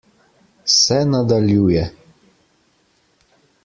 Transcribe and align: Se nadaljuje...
Se 0.79 0.97
nadaljuje... 1.09 1.83